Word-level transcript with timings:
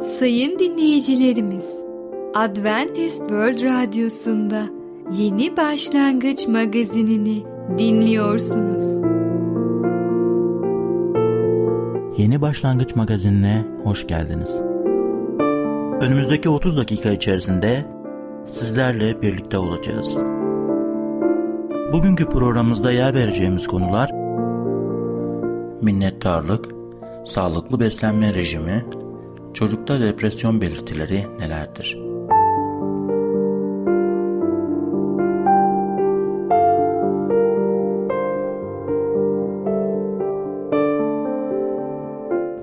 Sayın 0.00 0.58
dinleyicilerimiz, 0.58 1.82
Adventist 2.34 3.18
World 3.18 3.62
Radyosu'nda 3.64 4.66
Yeni 5.12 5.56
Başlangıç 5.56 6.48
magazinini 6.48 7.44
dinliyorsunuz. 7.78 9.00
Yeni 12.18 12.40
Başlangıç 12.40 12.96
magazinine 12.96 13.64
hoş 13.84 14.06
geldiniz. 14.06 14.56
Önümüzdeki 16.00 16.48
30 16.48 16.76
dakika 16.76 17.10
içerisinde 17.10 17.84
sizlerle 18.48 19.22
birlikte 19.22 19.58
olacağız. 19.58 20.16
Bugünkü 21.92 22.28
programımızda 22.28 22.92
yer 22.92 23.14
vereceğimiz 23.14 23.66
konular 23.66 24.10
minnettarlık, 25.82 26.68
sağlıklı 27.24 27.80
beslenme 27.80 28.34
rejimi, 28.34 28.84
çocukta 29.54 30.00
depresyon 30.00 30.60
belirtileri 30.60 31.24
nelerdir? 31.38 31.98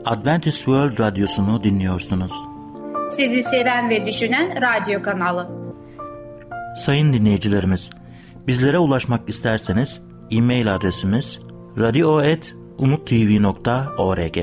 Adventist 0.06 0.58
World 0.58 1.00
Radyosu'nu 1.00 1.64
dinliyorsunuz. 1.64 2.32
Sizi 3.10 3.44
seven 3.44 3.90
ve 3.90 4.06
düşünen 4.06 4.62
radyo 4.62 5.02
kanalı. 5.02 5.50
Sayın 6.78 7.14
dinleyicilerimiz, 7.14 7.90
bizlere 8.48 8.80
ulaşmak 8.80 9.30
isterseniz 9.30 10.02
e-mail 10.32 10.76
adresimiz 10.76 11.40
radio.umutv.org 11.78 14.38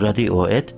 radio.umutv.org 0.00 0.77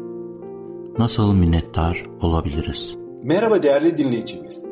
Nasıl 0.99 1.33
minnettar 1.33 2.03
olabiliriz? 2.21 2.95
Merhaba 3.23 3.63
değerli 3.63 3.97
dinleyicimiz. 3.97 4.65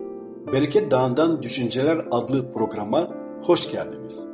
Bereket 0.53 0.91
Dağı'ndan 0.91 1.43
Düşünceler 1.43 2.07
adlı 2.11 2.51
programa 2.51 3.07
hoş 3.43 3.71
geldiniz. 3.71 4.25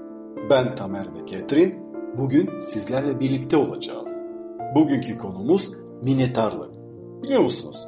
Ben 0.50 0.76
Tamer 0.76 1.06
ve 1.06 1.26
Ketrin. 1.26 1.76
Bugün 2.18 2.60
sizlerle 2.60 3.20
birlikte 3.20 3.58
olacağız. 3.58 4.22
Bugünkü 4.76 5.18
konumuz 5.18 5.74
minnettarlık. 6.04 6.70
Biliyor 7.24 7.42
musunuz? 7.42 7.88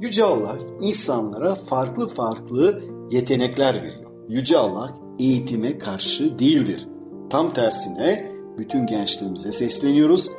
Yüce 0.00 0.24
Allah 0.24 0.56
insanlara 0.80 1.54
farklı 1.54 2.08
farklı 2.08 2.80
yetenekler 3.10 3.74
veriyor. 3.74 4.10
Yüce 4.28 4.58
Allah 4.58 4.98
eğitime 5.18 5.78
karşı 5.78 6.38
değildir. 6.38 6.88
Tam 7.30 7.50
tersine 7.52 8.32
bütün 8.58 8.86
gençliğimize 8.86 9.52
sesleniyoruz. 9.52 10.30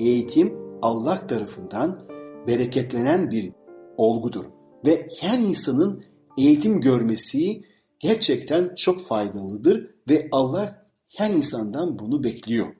Eğitim 0.00 0.54
Allah 0.82 1.26
tarafından 1.26 2.08
bereketlenen 2.48 3.30
bir 3.30 3.52
olgudur. 3.96 4.44
Ve 4.86 5.08
her 5.20 5.38
insanın 5.38 6.04
eğitim 6.38 6.80
görmesi 6.80 7.62
gerçekten 8.00 8.74
çok 8.74 9.06
faydalıdır 9.06 9.90
ve 10.08 10.28
Allah 10.32 10.86
her 11.16 11.30
insandan 11.30 11.98
bunu 11.98 12.24
bekliyor. 12.24 12.74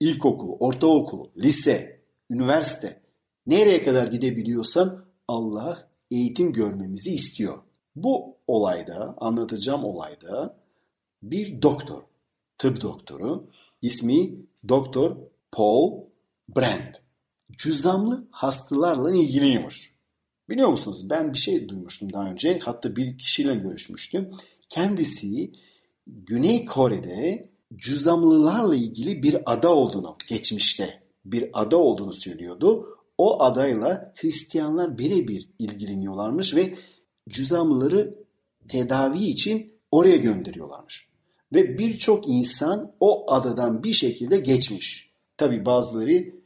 İlkokul, 0.00 0.56
ortaokul, 0.60 1.28
lise, 1.38 2.00
üniversite 2.30 3.00
nereye 3.46 3.84
kadar 3.84 4.06
gidebiliyorsan 4.06 5.04
Allah 5.28 5.88
eğitim 6.10 6.52
görmemizi 6.52 7.14
istiyor. 7.14 7.58
Bu 7.96 8.36
olayda, 8.46 9.14
anlatacağım 9.18 9.84
olayda 9.84 10.56
bir 11.22 11.62
doktor, 11.62 12.02
tıp 12.58 12.80
doktoru, 12.80 13.46
ismi 13.82 14.34
Doktor 14.68 15.16
Paul 15.52 16.04
Brand, 16.56 16.94
cüzdanlı 17.58 18.28
hastalarla 18.30 19.16
ilgileniyormuş. 19.16 19.92
Biliyor 20.48 20.68
musunuz 20.68 21.10
ben 21.10 21.32
bir 21.32 21.38
şey 21.38 21.68
duymuştum 21.68 22.12
daha 22.12 22.30
önce, 22.30 22.58
hatta 22.58 22.96
bir 22.96 23.18
kişiyle 23.18 23.54
görüşmüştüm. 23.54 24.30
Kendisi 24.68 25.52
Güney 26.06 26.64
Kore'de 26.64 27.48
cüzdanlılarla 27.76 28.76
ilgili 28.76 29.22
bir 29.22 29.52
ada 29.52 29.74
olduğunu, 29.74 30.16
geçmişte 30.28 31.02
bir 31.24 31.50
ada 31.52 31.76
olduğunu 31.76 32.12
söylüyordu. 32.12 32.98
O 33.18 33.42
adayla 33.42 34.12
Hristiyanlar 34.16 34.98
birebir 34.98 35.48
ilgileniyorlarmış 35.58 36.56
ve 36.56 36.74
cüzamlıları 37.28 38.14
tedavi 38.68 39.24
için 39.24 39.72
oraya 39.90 40.16
gönderiyorlarmış. 40.16 41.08
Ve 41.54 41.78
birçok 41.78 42.28
insan 42.28 42.92
o 43.00 43.32
adadan 43.32 43.84
bir 43.84 43.92
şekilde 43.92 44.38
geçmiş. 44.38 45.12
Tabi 45.36 45.66
bazıları 45.66 46.41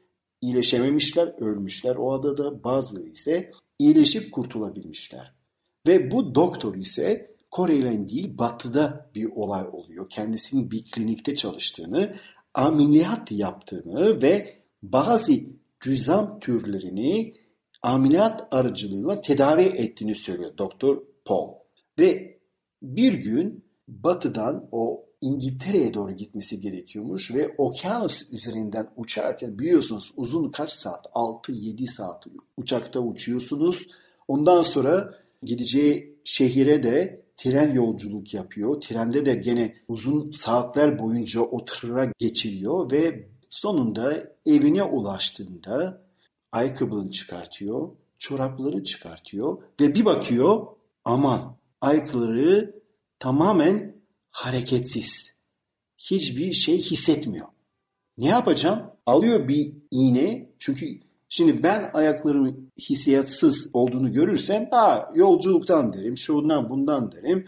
iyileşememişler, 0.47 1.35
ölmüşler 1.41 1.97
o 1.97 2.13
adada. 2.13 2.65
Bazıları 2.65 3.09
ise 3.09 3.51
iyileşip 3.79 4.33
kurtulabilmişler. 4.33 5.33
Ve 5.87 6.11
bu 6.11 6.35
doktor 6.35 6.75
ise 6.75 7.37
Kore'yle 7.51 8.09
değil 8.09 8.39
batıda 8.39 9.11
bir 9.15 9.25
olay 9.25 9.67
oluyor. 9.73 10.09
Kendisinin 10.09 10.71
bir 10.71 10.85
klinikte 10.85 11.35
çalıştığını, 11.35 12.17
ameliyat 12.55 13.33
yaptığını 13.33 14.23
ve 14.23 14.63
bazı 14.83 15.33
cüzam 15.81 16.41
türlerini 16.41 17.35
ameliyat 17.83 18.49
aracılığıyla 18.51 19.21
tedavi 19.21 19.63
ettiğini 19.63 20.15
söylüyor 20.15 20.59
Doktor 20.59 21.03
Paul. 21.25 21.55
Ve 21.99 22.39
bir 22.83 23.13
gün 23.13 23.65
batıdan 23.89 24.69
o 24.73 25.06
İngiltere'ye 25.27 25.95
doğru 25.95 26.13
gitmesi 26.13 26.61
gerekiyormuş 26.61 27.35
ve 27.35 27.55
okyanus 27.59 28.33
üzerinden 28.33 28.89
uçarken 28.97 29.59
biliyorsunuz 29.59 30.13
uzun 30.17 30.51
kaç 30.51 30.73
saat 30.73 31.07
6-7 31.07 31.87
saat 31.87 32.25
uçakta 32.57 33.01
uçuyorsunuz. 33.01 33.87
Ondan 34.29 34.63
sonra 34.63 35.15
gideceği 35.43 36.17
şehire 36.25 36.83
de 36.83 37.23
tren 37.37 37.73
yolculuk 37.73 38.35
yapıyor. 38.35 38.81
Trende 38.81 39.27
de 39.27 39.35
gene 39.35 39.75
uzun 39.89 40.31
saatler 40.31 40.99
boyunca 40.99 41.41
o 41.41 41.65
tıra 41.65 42.13
geçiriyor 42.19 42.93
ve 42.93 43.29
sonunda 43.51 44.33
evine 44.47 44.83
ulaştığında 44.83 46.03
ayakkabılarını 46.53 47.11
çıkartıyor, 47.11 47.91
çoraplarını 48.19 48.85
çıkartıyor 48.85 49.63
ve 49.81 49.95
bir 49.95 50.05
bakıyor 50.05 50.67
aman 51.05 51.57
ayakkabıları 51.81 52.75
tamamen 53.19 53.96
hareketsiz. 54.37 55.37
Hiçbir 55.99 56.53
şey 56.53 56.79
hissetmiyor. 56.79 57.47
Ne 58.19 58.27
yapacağım? 58.27 58.83
Alıyor 59.07 59.49
bir 59.49 59.73
iğne 59.91 60.49
çünkü 60.59 61.01
şimdi 61.29 61.63
ben 61.63 61.91
ayaklarımın 61.93 62.71
hissiyatsız 62.89 63.71
olduğunu 63.73 64.13
görürsem 64.13 64.69
ha 64.71 65.11
yolculuktan 65.15 65.93
derim, 65.93 66.19
şundan 66.19 66.71
bundan 66.71 67.13
derim, 67.13 67.47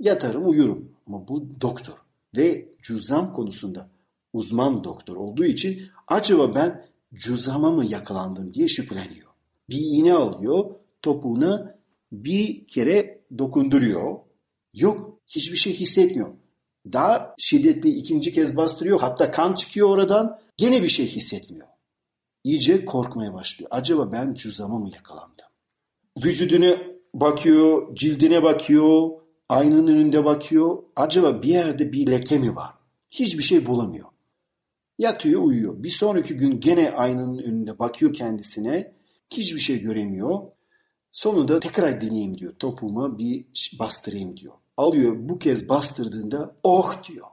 yatarım 0.00 0.48
uyurum. 0.48 0.90
Ama 1.06 1.28
bu 1.28 1.60
doktor 1.60 1.94
ve 2.36 2.68
cüzdan 2.82 3.32
konusunda 3.32 3.88
uzman 4.32 4.84
doktor 4.84 5.16
olduğu 5.16 5.44
için 5.44 5.82
acaba 6.08 6.54
ben 6.54 6.84
cüzama 7.14 7.70
mı 7.70 7.84
yakalandım 7.84 8.54
diye 8.54 8.68
şüpheleniyor. 8.68 9.28
Bir 9.70 9.80
iğne 9.80 10.14
alıyor, 10.14 10.70
topuğuna 11.02 11.78
bir 12.12 12.66
kere 12.66 13.20
dokunduruyor. 13.38 14.16
Yok, 14.74 15.20
hiçbir 15.26 15.56
şey 15.56 15.72
hissetmiyor. 15.72 16.32
Daha 16.92 17.34
şiddetli 17.38 17.90
ikinci 17.90 18.32
kez 18.32 18.56
bastırıyor. 18.56 19.00
Hatta 19.00 19.30
kan 19.30 19.54
çıkıyor 19.54 19.88
oradan. 19.88 20.40
Gene 20.56 20.82
bir 20.82 20.88
şey 20.88 21.06
hissetmiyor. 21.06 21.66
İyice 22.44 22.84
korkmaya 22.84 23.34
başlıyor. 23.34 23.68
Acaba 23.72 24.12
ben 24.12 24.34
cüzama 24.34 24.78
mı 24.78 24.90
yakalandım? 24.94 25.46
Vücuduna 26.24 26.76
bakıyor, 27.14 27.94
cildine 27.94 28.42
bakıyor, 28.42 29.10
aynanın 29.48 29.86
önünde 29.86 30.24
bakıyor. 30.24 30.82
Acaba 30.96 31.42
bir 31.42 31.48
yerde 31.48 31.92
bir 31.92 32.06
leke 32.06 32.38
mi 32.38 32.56
var? 32.56 32.74
Hiçbir 33.10 33.42
şey 33.42 33.66
bulamıyor. 33.66 34.08
Yatıyor 34.98 35.42
uyuyor. 35.42 35.82
Bir 35.82 35.90
sonraki 35.90 36.34
gün 36.34 36.60
gene 36.60 36.90
aynanın 36.90 37.38
önünde 37.38 37.78
bakıyor 37.78 38.12
kendisine. 38.12 38.92
Hiçbir 39.30 39.60
şey 39.60 39.80
göremiyor. 39.80 40.42
Sonunda 41.10 41.60
tekrar 41.60 42.00
deneyeyim 42.00 42.38
diyor. 42.38 42.54
Topuğuma 42.58 43.18
bir 43.18 43.46
bastırayım 43.78 44.36
diyor. 44.36 44.54
Alıyor 44.76 45.16
bu 45.18 45.38
kez 45.38 45.68
bastırdığında 45.68 46.56
oh 46.62 47.02
diyor. 47.08 47.26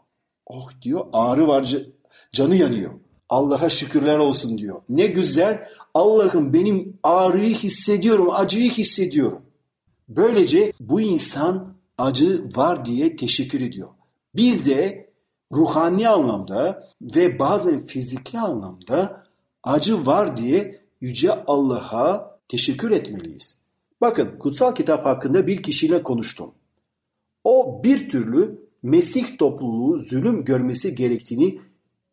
Oh 0.46 0.72
diyor 0.82 1.06
ağrı 1.14 1.48
var 1.48 1.76
canı 2.34 2.56
yanıyor. 2.56 2.92
Allah'a 3.30 3.70
şükürler 3.70 4.18
olsun 4.18 4.58
diyor. 4.58 4.82
Ne 4.90 5.08
güzel 5.08 5.68
Allah'ım 5.94 6.54
benim 6.54 7.00
ağrıyı 7.04 7.56
hissediyorum, 7.56 8.28
acıyı 8.32 8.70
hissediyorum. 8.70 9.42
Böylece 10.10 10.74
bu 10.80 11.02
insan 11.02 11.74
acı 11.98 12.44
var 12.56 12.86
diye 12.86 13.16
teşekkür 13.16 13.62
ediyor. 13.62 13.90
Biz 14.36 14.66
de 14.66 15.10
ruhani 15.52 16.10
anlamda 16.10 16.90
ve 17.02 17.40
bazen 17.40 17.86
fiziki 17.86 18.40
anlamda 18.40 19.24
acı 19.64 20.06
var 20.06 20.38
diye 20.38 20.80
Yüce 21.02 21.44
Allah'a 21.46 22.40
teşekkür 22.48 22.92
etmeliyiz. 22.92 23.60
Bakın 24.02 24.40
kutsal 24.40 24.76
kitap 24.76 25.06
hakkında 25.06 25.48
bir 25.48 25.64
kişiyle 25.64 26.04
konuştum. 26.04 26.52
O 27.52 27.84
bir 27.84 28.10
türlü 28.10 28.70
Mesih 28.84 29.38
topluluğu 29.38 30.00
zulüm 30.00 30.46
görmesi 30.46 30.96
gerektiğini 30.96 31.60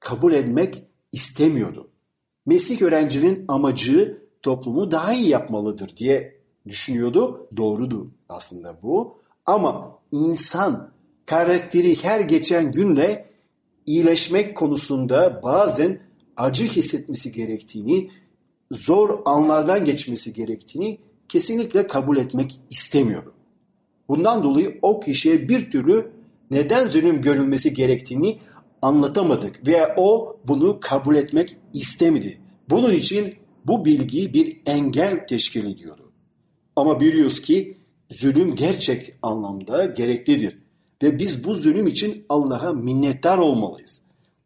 kabul 0.01 0.33
etmek 0.33 0.83
istemiyordu. 1.13 1.91
Mesih 2.47 2.83
öğrencinin 2.83 3.45
amacı 3.49 4.23
toplumu 4.43 4.91
daha 4.91 5.13
iyi 5.13 5.29
yapmalıdır 5.29 5.97
diye 5.97 6.41
düşünüyordu. 6.69 7.49
Doğrudu 7.57 8.11
aslında 8.29 8.79
bu. 8.83 9.19
Ama 9.47 9.99
insan 10.13 10.91
karakteri 11.27 12.05
her 12.05 12.21
geçen 12.21 12.73
günle 12.73 13.31
iyileşmek 13.87 14.57
konusunda 14.57 15.41
bazen 15.43 16.01
acı 16.37 16.65
hissetmesi 16.65 17.33
gerektiğini, 17.33 18.11
zor 18.73 19.19
anlardan 19.25 19.85
geçmesi 19.85 20.33
gerektiğini 20.33 20.99
kesinlikle 21.29 21.87
kabul 21.87 22.17
etmek 22.17 22.61
istemiyorum. 22.71 23.36
Bundan 24.09 24.43
dolayı 24.43 24.79
o 24.83 25.01
kişiye 25.01 25.49
bir 25.49 25.71
türlü 25.71 26.11
neden 26.51 26.87
zulüm 26.89 27.23
görülmesi 27.23 27.75
gerektiğini 27.75 28.39
anlatamadık 28.83 29.67
veya 29.67 29.95
o 29.97 30.37
bunu 30.45 30.81
kabul 30.81 31.17
etmek 31.17 31.57
istemedi. 31.73 32.39
Bunun 32.71 32.93
için 32.93 33.35
bu 33.67 33.85
bilgi 33.85 34.35
bir 34.35 34.61
engel 34.67 35.27
teşkil 35.27 35.67
ediyordu. 35.67 36.13
Ama 36.77 37.01
biliyoruz 37.01 37.41
ki 37.41 37.79
zulüm 38.11 38.55
gerçek 38.55 39.15
anlamda 39.23 39.85
gereklidir 39.85 40.59
ve 41.03 41.19
biz 41.19 41.45
bu 41.45 41.55
zulüm 41.55 41.87
için 41.87 42.25
Allah'a 42.29 42.73
minnettar 42.73 43.39
olmalıyız. 43.39 44.03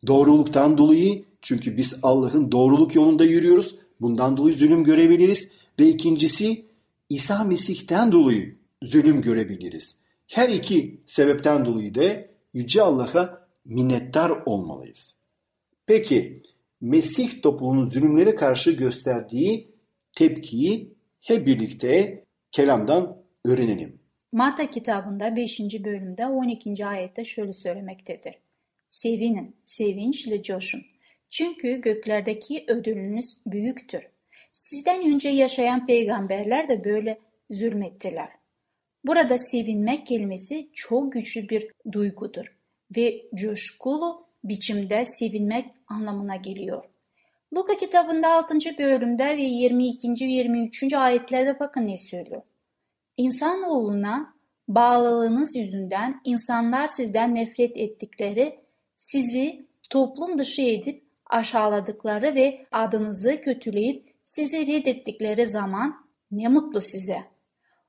Doğruluktan 0.06 0.78
dolayı 0.78 1.24
çünkü 1.42 1.76
biz 1.76 1.94
Allah'ın 2.02 2.52
doğruluk 2.52 2.94
yolunda 2.94 3.24
yürüyoruz. 3.24 3.76
Bundan 4.00 4.36
dolayı 4.36 4.54
zulüm 4.54 4.84
görebiliriz 4.84 5.52
ve 5.80 5.88
ikincisi 5.88 6.64
İsa 7.08 7.44
Mesih'ten 7.44 8.12
dolayı 8.12 8.59
zulüm 8.82 9.22
görebiliriz. 9.22 10.00
Her 10.26 10.48
iki 10.48 11.00
sebepten 11.06 11.64
dolayı 11.64 11.94
da 11.94 12.26
Yüce 12.54 12.82
Allah'a 12.82 13.48
minnettar 13.64 14.30
olmalıyız. 14.46 15.16
Peki 15.86 16.42
Mesih 16.80 17.42
topluluğunun 17.42 17.86
zulümlere 17.86 18.34
karşı 18.34 18.70
gösterdiği 18.70 19.74
tepkiyi 20.12 20.94
hep 21.20 21.46
birlikte 21.46 22.24
kelamdan 22.52 23.22
öğrenelim. 23.44 24.00
Matta 24.32 24.70
kitabında 24.70 25.36
5. 25.36 25.60
bölümde 25.60 26.26
12. 26.26 26.86
ayette 26.86 27.24
şöyle 27.24 27.52
söylemektedir. 27.52 28.34
Sevinin, 28.88 29.56
sevinçle 29.64 30.42
coşun. 30.42 30.80
Çünkü 31.30 31.80
göklerdeki 31.80 32.64
ödülünüz 32.68 33.36
büyüktür. 33.46 34.02
Sizden 34.52 35.14
önce 35.14 35.28
yaşayan 35.28 35.86
peygamberler 35.86 36.68
de 36.68 36.84
böyle 36.84 37.18
zulmettiler. 37.50 38.39
Burada 39.04 39.38
sevinmek 39.38 40.06
kelimesi 40.06 40.68
çok 40.74 41.12
güçlü 41.12 41.48
bir 41.48 41.72
duygudur 41.92 42.56
ve 42.96 43.22
coşkulu 43.34 44.26
biçimde 44.44 45.06
sevinmek 45.06 45.64
anlamına 45.86 46.36
geliyor. 46.36 46.84
Luka 47.54 47.76
kitabında 47.76 48.34
6. 48.34 48.58
bölümde 48.78 49.36
ve 49.36 49.42
22. 49.42 50.08
ve 50.08 50.32
23. 50.32 50.92
ayetlerde 50.92 51.60
bakın 51.60 51.86
ne 51.86 51.98
söylüyor. 51.98 52.42
İnsanoğluna 53.16 54.34
bağlılığınız 54.68 55.56
yüzünden 55.56 56.20
insanlar 56.24 56.88
sizden 56.88 57.34
nefret 57.34 57.76
ettikleri, 57.76 58.60
sizi 58.96 59.66
toplum 59.90 60.38
dışı 60.38 60.62
edip 60.62 61.04
aşağıladıkları 61.26 62.34
ve 62.34 62.66
adınızı 62.72 63.40
kötüleyip 63.40 64.14
sizi 64.22 64.66
reddettikleri 64.66 65.46
zaman 65.46 66.06
ne 66.30 66.48
mutlu 66.48 66.80
size. 66.80 67.29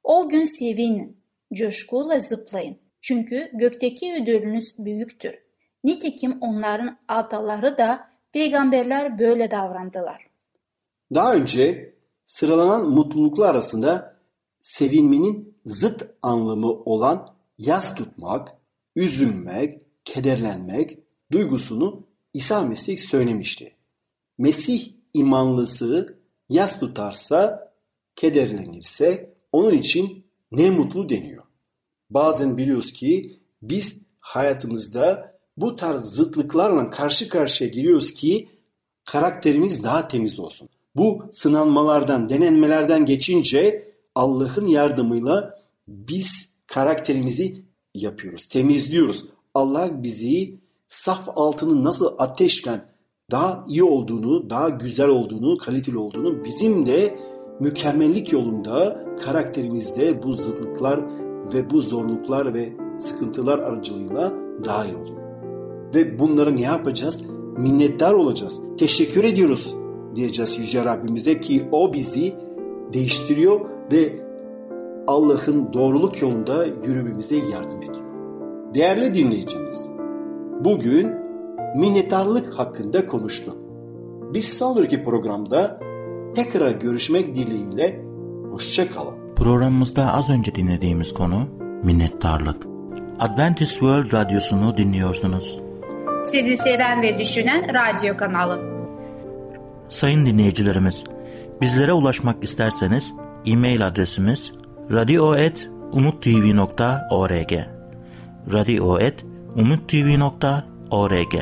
O 0.03 0.29
gün 0.29 0.43
sevinin, 0.43 1.17
coşkuyla 1.53 2.19
zıplayın. 2.19 2.77
Çünkü 3.01 3.51
gökteki 3.53 4.13
ödülünüz 4.21 4.75
büyüktür. 4.79 5.35
Nitekim 5.83 6.37
onların 6.41 6.97
ataları 7.07 7.77
da 7.77 8.07
peygamberler 8.31 9.19
böyle 9.19 9.51
davrandılar. 9.51 10.27
Daha 11.13 11.35
önce 11.35 11.95
sıralanan 12.25 12.89
mutluluklar 12.89 13.49
arasında 13.49 14.17
sevinmenin 14.61 15.57
zıt 15.65 16.03
anlamı 16.21 16.71
olan 16.71 17.35
yas 17.57 17.95
tutmak, 17.95 18.57
üzülmek, 18.95 19.85
kederlenmek 20.05 20.99
duygusunu 21.31 22.07
İsa 22.33 22.61
Mesih 22.61 22.97
söylemişti. 22.97 23.75
Mesih 24.37 24.93
imanlısı 25.13 26.17
yas 26.49 26.79
tutarsa, 26.79 27.71
kederlenirse 28.15 29.33
onun 29.51 29.71
için 29.71 30.23
ne 30.51 30.69
mutlu 30.69 31.09
deniyor. 31.09 31.43
Bazen 32.09 32.57
biliyoruz 32.57 32.93
ki 32.93 33.39
biz 33.61 34.03
hayatımızda 34.19 35.35
bu 35.57 35.75
tarz 35.75 36.01
zıtlıklarla 36.01 36.89
karşı 36.89 37.29
karşıya 37.29 37.69
geliyoruz 37.69 38.13
ki 38.13 38.49
karakterimiz 39.05 39.83
daha 39.83 40.07
temiz 40.07 40.39
olsun. 40.39 40.69
Bu 40.95 41.25
sınanmalardan, 41.31 42.29
denenmelerden 42.29 43.05
geçince 43.05 43.91
Allah'ın 44.15 44.65
yardımıyla 44.65 45.61
biz 45.87 46.57
karakterimizi 46.67 47.65
yapıyoruz, 47.95 48.45
temizliyoruz. 48.45 49.25
Allah 49.53 50.03
bizi 50.03 50.59
saf 50.87 51.29
altının 51.35 51.83
nasıl 51.83 52.15
ateşken 52.17 52.91
daha 53.31 53.65
iyi 53.67 53.83
olduğunu, 53.83 54.49
daha 54.49 54.69
güzel 54.69 55.07
olduğunu, 55.07 55.57
kaliteli 55.57 55.97
olduğunu 55.97 56.45
bizim 56.45 56.85
de 56.85 57.19
mükemmellik 57.59 58.33
yolunda 58.33 59.05
karakterimizde 59.25 60.23
bu 60.23 60.33
zıtlıklar 60.33 60.99
ve 61.53 61.69
bu 61.69 61.81
zorluklar 61.81 62.53
ve 62.53 62.69
sıkıntılar 62.97 63.59
aracılığıyla 63.59 64.33
daha 64.63 64.85
iyi 64.85 64.95
oluyor. 64.95 65.21
Ve 65.95 66.19
bunları 66.19 66.55
ne 66.55 66.61
yapacağız? 66.61 67.25
Minnettar 67.57 68.13
olacağız. 68.13 68.61
Teşekkür 68.77 69.23
ediyoruz 69.23 69.75
diyeceğiz 70.15 70.59
Yüce 70.59 70.85
Rabbimize 70.85 71.39
ki 71.39 71.67
O 71.71 71.93
bizi 71.93 72.33
değiştiriyor 72.93 73.61
ve 73.91 74.21
Allah'ın 75.07 75.73
doğruluk 75.73 76.21
yolunda 76.21 76.65
yürümemize 76.87 77.35
yardım 77.35 77.81
ediyor. 77.81 78.05
Değerli 78.73 79.13
dinleyicimiz, 79.13 79.89
bugün 80.65 81.11
minnettarlık 81.77 82.53
hakkında 82.53 83.07
konuştuk. 83.07 83.55
Bir 84.33 84.41
sonraki 84.41 85.03
programda 85.03 85.79
tekrar 86.35 86.71
görüşmek 86.71 87.35
dileğiyle 87.35 88.01
hoşçakalın. 88.51 89.35
Programımızda 89.35 90.13
az 90.13 90.29
önce 90.29 90.55
dinlediğimiz 90.55 91.13
konu 91.13 91.47
minnettarlık. 91.83 92.67
Adventist 93.19 93.71
World 93.71 94.13
Radyosu'nu 94.13 94.77
dinliyorsunuz. 94.77 95.59
Sizi 96.23 96.57
seven 96.57 97.01
ve 97.01 97.19
düşünen 97.19 97.65
radyo 97.73 98.17
kanalı. 98.17 98.59
Sayın 99.89 100.25
dinleyicilerimiz, 100.25 101.03
bizlere 101.61 101.93
ulaşmak 101.93 102.43
isterseniz 102.43 103.13
e-mail 103.45 103.87
adresimiz 103.87 104.51
radio.umutv.org 104.91 107.53
radio.umutv.org 108.53 111.33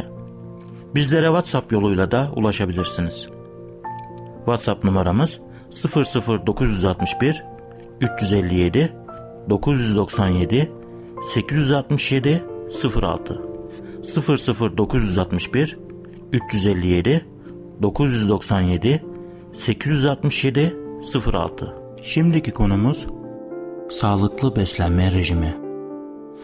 Bizlere 0.96 1.26
WhatsApp 1.26 1.72
yoluyla 1.72 2.12
da 2.12 2.28
ulaşabilirsiniz. 2.36 3.28
WhatsApp 4.50 4.84
numaramız 4.84 5.40
00961 5.72 7.44
357 8.02 8.94
997 9.50 10.72
867 11.34 12.44
06 13.02 13.42
00961 14.78 15.78
357 16.34 17.26
997 17.82 19.04
867 19.54 20.76
06 21.34 21.76
Şimdiki 22.04 22.52
konumuz 22.52 23.08
sağlıklı 23.90 24.56
beslenme 24.56 25.12
rejimi. 25.12 25.58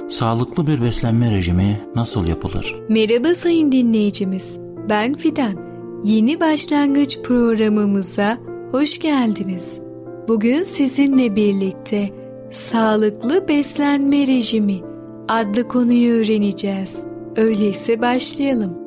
Sağlıklı 0.09 0.67
bir 0.67 0.81
beslenme 0.81 1.31
rejimi 1.31 1.81
nasıl 1.95 2.27
yapılır? 2.27 2.75
Merhaba 2.89 3.35
sayın 3.35 3.71
dinleyicimiz. 3.71 4.57
Ben 4.89 5.13
Fidan. 5.13 5.64
Yeni 6.05 6.39
başlangıç 6.39 7.19
programımıza 7.21 8.37
hoş 8.71 8.99
geldiniz. 8.99 9.79
Bugün 10.27 10.63
sizinle 10.63 11.35
birlikte 11.35 12.13
sağlıklı 12.51 13.47
beslenme 13.47 14.27
rejimi 14.27 14.81
adlı 15.27 15.67
konuyu 15.67 16.13
öğreneceğiz. 16.13 17.05
Öyleyse 17.35 18.01
başlayalım. 18.01 18.77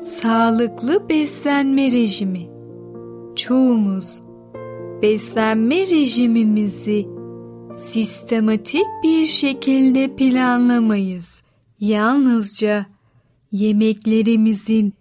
Sağlıklı 0.00 1.08
beslenme 1.08 1.92
rejimi. 1.92 2.48
Çoğumuz 3.36 4.20
beslenme 5.02 5.76
rejimimizi 5.76 7.06
sistematik 7.74 8.86
bir 9.02 9.26
şekilde 9.26 10.16
planlamayız. 10.16 11.42
Yalnızca 11.80 12.86
yemeklerimizin 13.52 14.97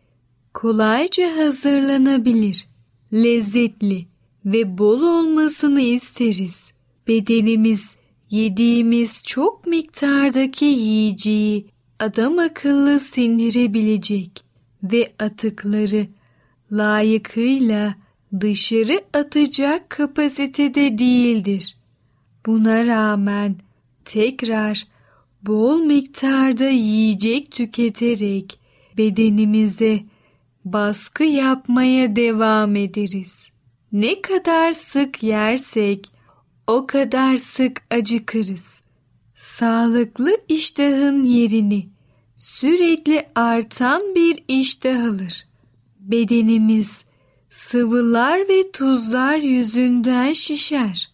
kolayca 0.58 1.38
hazırlanabilir, 1.38 2.68
lezzetli 3.14 4.06
ve 4.46 4.78
bol 4.78 5.02
olmasını 5.02 5.82
isteriz. 5.82 6.72
Bedenimiz 7.08 7.96
yediğimiz 8.30 9.24
çok 9.24 9.68
miktardaki 9.68 10.66
yiyeceği 10.66 11.68
adam 12.00 12.40
akıllı 12.40 13.00
sindirebilecek 13.00 14.44
ve 14.84 15.14
atıkları 15.20 16.08
layıkıyla 16.72 17.96
dışarı 18.42 19.02
atacak 19.14 19.90
kapasitede 19.90 20.98
değildir. 20.98 21.78
Buna 22.46 22.86
rağmen 22.86 23.56
tekrar 24.06 24.88
bol 25.42 25.80
miktarda 25.80 26.70
yiyecek 26.70 27.52
tüketerek 27.52 28.60
bedenimize 28.98 30.04
baskı 30.74 31.24
yapmaya 31.24 32.16
devam 32.16 32.76
ederiz. 32.76 33.50
Ne 33.92 34.22
kadar 34.22 34.72
sık 34.72 35.24
yersek 35.24 36.12
o 36.68 36.88
kadar 36.88 37.38
sık 37.38 37.82
acıkırız. 37.92 38.82
Sağlıklı 39.36 40.38
iştahın 40.48 41.26
yerini 41.26 41.88
sürekli 42.38 43.28
artan 43.36 44.16
bir 44.16 44.44
iştah 44.48 45.04
alır. 45.04 45.48
Bedenimiz 46.00 47.04
sıvılar 47.50 48.40
ve 48.50 48.72
tuzlar 48.72 49.38
yüzünden 49.38 50.34
şişer. 50.34 51.12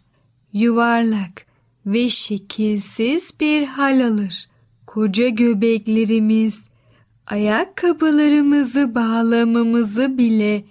Yuvarlak 0.54 1.46
ve 1.86 2.10
şekilsiz 2.10 3.34
bir 3.40 3.66
hal 3.66 4.08
alır. 4.08 4.48
Koca 4.88 5.28
göbeklerimiz 5.30 6.70
ayakkabılarımızı 7.28 8.96
bağlamamızı 8.96 10.18
bile 10.18 10.64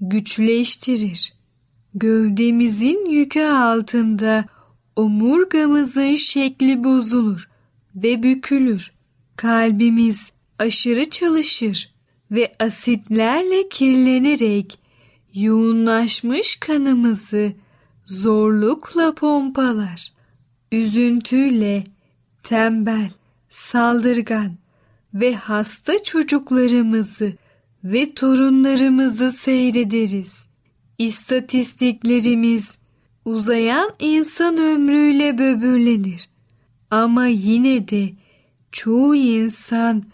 güçleştirir. 0.00 1.32
Gövdemizin 1.94 3.10
yükü 3.10 3.42
altında 3.42 4.44
omurgamızın 4.96 6.14
şekli 6.14 6.84
bozulur 6.84 7.48
ve 7.94 8.22
bükülür. 8.22 8.92
Kalbimiz 9.36 10.32
aşırı 10.58 11.10
çalışır 11.10 11.94
ve 12.30 12.54
asitlerle 12.58 13.68
kirlenerek 13.68 14.78
yoğunlaşmış 15.34 16.56
kanımızı 16.56 17.52
zorlukla 18.06 19.14
pompalar. 19.14 20.12
Üzüntüyle 20.72 21.84
tembel, 22.42 23.10
saldırgan 23.50 24.56
ve 25.20 25.34
hasta 25.34 26.02
çocuklarımızı 26.02 27.32
ve 27.84 28.14
torunlarımızı 28.14 29.32
seyrederiz. 29.32 30.46
İstatistiklerimiz 30.98 32.78
uzayan 33.24 33.90
insan 33.98 34.58
ömrüyle 34.58 35.38
böbürlenir. 35.38 36.28
Ama 36.90 37.26
yine 37.26 37.88
de 37.88 38.10
çoğu 38.72 39.14
insan 39.16 40.04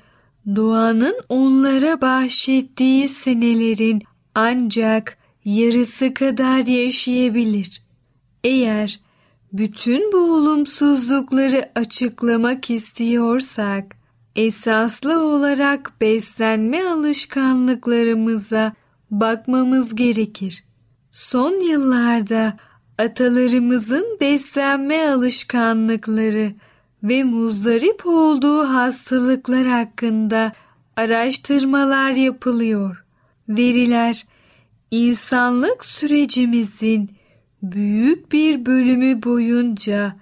doğanın 0.56 1.14
onlara 1.28 2.00
bahşettiği 2.00 3.08
senelerin 3.08 4.02
ancak 4.34 5.18
yarısı 5.44 6.14
kadar 6.14 6.66
yaşayabilir. 6.66 7.82
Eğer 8.44 9.00
bütün 9.52 10.12
bu 10.12 10.18
olumsuzlukları 10.18 11.70
açıklamak 11.74 12.70
istiyorsak, 12.70 14.01
esaslı 14.36 15.24
olarak 15.24 15.92
beslenme 16.00 16.84
alışkanlıklarımıza 16.84 18.72
bakmamız 19.10 19.94
gerekir. 19.94 20.64
Son 21.12 21.52
yıllarda 21.70 22.56
atalarımızın 22.98 24.18
beslenme 24.20 25.08
alışkanlıkları 25.08 26.54
ve 27.02 27.24
muzdarip 27.24 28.06
olduğu 28.06 28.68
hastalıklar 28.68 29.66
hakkında 29.66 30.52
araştırmalar 30.96 32.10
yapılıyor. 32.10 33.04
Veriler 33.48 34.26
insanlık 34.90 35.84
sürecimizin 35.84 37.10
büyük 37.62 38.32
bir 38.32 38.66
bölümü 38.66 39.22
boyunca 39.22 40.16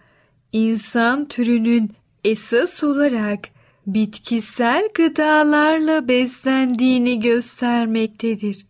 insan 0.53 1.29
türünün 1.29 1.91
esas 2.25 2.85
olarak 2.85 3.49
bitkisel 3.95 4.89
gıdalarla 4.95 6.09
beslendiğini 6.09 7.21
göstermektedir. 7.21 8.67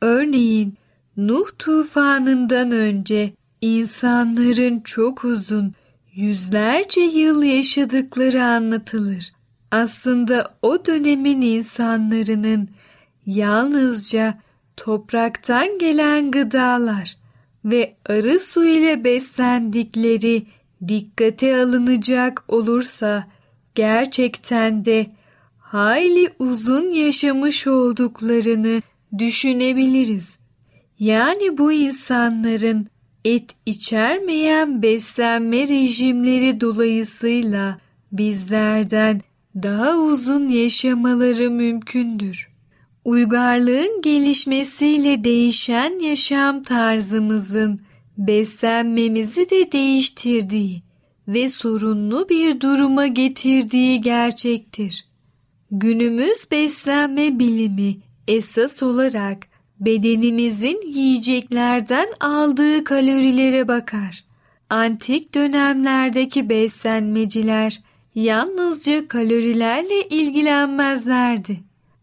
Örneğin 0.00 0.74
Nuh 1.16 1.46
tufanından 1.58 2.70
önce 2.70 3.32
insanların 3.60 4.80
çok 4.80 5.24
uzun, 5.24 5.72
yüzlerce 6.14 7.00
yıl 7.00 7.42
yaşadıkları 7.42 8.44
anlatılır. 8.44 9.32
Aslında 9.70 10.54
o 10.62 10.86
dönemin 10.86 11.40
insanlarının 11.42 12.68
yalnızca 13.26 14.38
topraktan 14.76 15.78
gelen 15.78 16.30
gıdalar 16.30 17.16
ve 17.64 17.96
arı 18.06 18.40
su 18.40 18.64
ile 18.64 19.04
beslendikleri 19.04 20.46
dikkate 20.88 21.56
alınacak 21.62 22.44
olursa 22.48 23.33
gerçekten 23.74 24.84
de 24.84 25.06
hayli 25.58 26.30
uzun 26.38 26.90
yaşamış 26.90 27.66
olduklarını 27.66 28.82
düşünebiliriz. 29.18 30.38
Yani 30.98 31.58
bu 31.58 31.72
insanların 31.72 32.86
et 33.24 33.50
içermeyen 33.66 34.82
beslenme 34.82 35.68
rejimleri 35.68 36.60
dolayısıyla 36.60 37.78
bizlerden 38.12 39.20
daha 39.54 39.96
uzun 39.98 40.48
yaşamaları 40.48 41.50
mümkündür. 41.50 42.48
Uygarlığın 43.04 44.02
gelişmesiyle 44.02 45.24
değişen 45.24 45.98
yaşam 45.98 46.62
tarzımızın 46.62 47.80
beslenmemizi 48.18 49.50
de 49.50 49.72
değiştirdiği 49.72 50.83
ve 51.28 51.48
sorunlu 51.48 52.28
bir 52.28 52.60
duruma 52.60 53.06
getirdiği 53.06 54.00
gerçektir. 54.00 55.06
Günümüz 55.70 56.50
beslenme 56.50 57.38
bilimi 57.38 57.96
esas 58.28 58.82
olarak 58.82 59.46
bedenimizin 59.80 60.82
yiyeceklerden 60.86 62.08
aldığı 62.20 62.84
kalorilere 62.84 63.68
bakar. 63.68 64.24
Antik 64.70 65.34
dönemlerdeki 65.34 66.48
beslenmeciler 66.48 67.82
yalnızca 68.14 69.08
kalorilerle 69.08 70.08
ilgilenmezlerdi. 70.08 71.60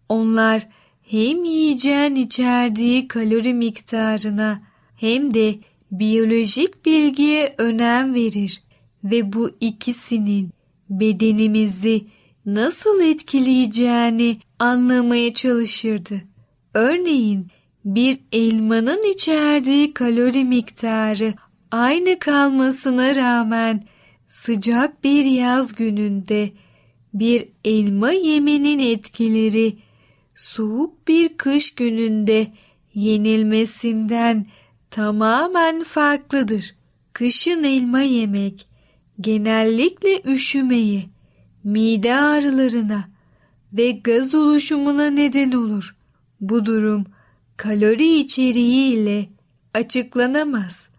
Onlar 0.10 0.68
hem 1.02 1.44
yiyeceğin 1.44 2.16
içerdiği 2.16 3.08
kalori 3.08 3.54
miktarına 3.54 4.62
hem 4.96 5.34
de 5.34 5.56
biyolojik 5.92 6.86
bilgiye 6.86 7.56
önem 7.58 8.14
verir 8.14 8.62
ve 9.04 9.34
bu 9.34 9.52
ikisinin 9.60 10.50
bedenimizi 10.90 12.06
nasıl 12.46 13.02
etkileyeceğini 13.02 14.38
anlamaya 14.60 15.34
çalışırdı. 15.34 16.22
Örneğin 16.74 17.48
bir 17.86 18.20
elmanın 18.32 19.12
içerdiği 19.14 19.94
kalori 19.94 20.44
miktarı 20.44 21.34
aynı 21.72 22.20
kalmasına 22.20 23.16
rağmen 23.16 23.84
sıcak 24.28 25.04
bir 25.04 25.26
yaz 25.26 25.76
gününde 25.76 26.52
bir 27.14 27.48
elma 27.66 28.12
yemenin 28.12 28.80
etkileri 28.80 29.78
soğuk 30.36 31.08
bir 31.08 31.38
kış 31.38 31.76
gününde 31.76 32.48
yenilmesinden 32.94 34.46
tamamen 34.90 35.84
farklıdır. 35.84 36.76
Kışın 37.14 37.64
elma 37.64 38.02
yemek 38.02 38.71
genellikle 39.22 40.22
üşümeye, 40.22 41.04
mide 41.64 42.16
ağrılarına 42.16 43.10
ve 43.74 43.92
gaz 43.92 44.36
oluşumuna 44.36 45.10
neden 45.10 45.52
olur. 45.52 45.96
Bu 46.42 46.66
durum 46.66 47.06
kalori 47.58 48.20
içeriği 48.20 48.94
ile 48.94 49.30
açıklanamaz. 49.74 50.90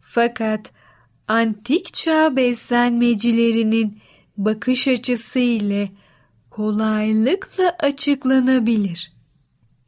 Fakat 0.00 0.72
antik 1.28 1.94
çağ 1.94 2.36
beslenmecilerinin 2.36 3.98
bakış 4.36 4.88
açısı 4.88 5.38
ile 5.38 5.90
kolaylıkla 6.50 7.76
açıklanabilir. 7.78 9.12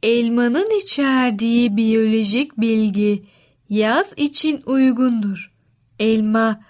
Elmanın 0.03 0.79
içerdiği 0.79 1.77
biyolojik 1.77 2.57
bilgi 2.57 3.23
yaz 3.69 4.13
için 4.17 4.61
uygundur. 4.65 5.51
Elma 5.99 6.61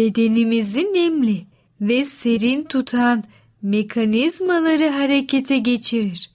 bedenimizi 0.00 0.80
nemli 0.80 1.46
ve 1.80 2.04
serin 2.04 2.64
tutan 2.64 3.24
mekanizmaları 3.62 4.88
harekete 4.88 5.58
geçirir. 5.58 6.30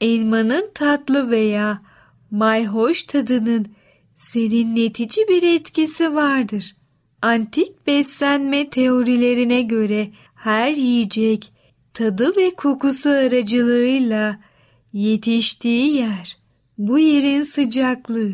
Elmanın 0.00 0.70
tatlı 0.74 1.30
veya 1.30 1.82
mayhoş 2.30 3.02
tadının 3.02 3.66
serinletici 4.14 5.28
bir 5.28 5.42
etkisi 5.42 6.14
vardır. 6.14 6.76
Antik 7.22 7.86
beslenme 7.86 8.70
teorilerine 8.70 9.62
göre 9.62 10.10
her 10.34 10.70
yiyecek 10.70 11.52
tadı 11.94 12.36
ve 12.36 12.50
kokusu 12.50 13.08
aracılığıyla 13.08 14.38
yetiştiği 14.92 15.94
yer, 15.94 16.38
bu 16.78 16.98
yerin 16.98 17.42
sıcaklığı, 17.42 18.32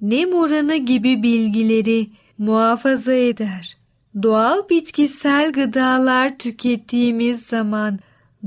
nem 0.00 0.32
oranı 0.32 0.76
gibi 0.76 1.22
bilgileri 1.22 2.06
muhafaza 2.38 3.12
eder. 3.12 3.85
Doğal 4.22 4.68
bitkisel 4.68 5.52
gıdalar 5.52 6.38
tükettiğimiz 6.38 7.46
zaman 7.46 7.98